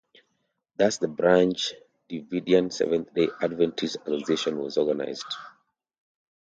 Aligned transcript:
Thus 0.77 0.97
the 0.97 1.07
Branch 1.07 1.73
Davidian 2.09 2.73
Seventh-day 2.73 3.29
Adventist 3.39 3.97
Association 4.07 4.57
was 4.57 4.75
organized. 4.77 5.31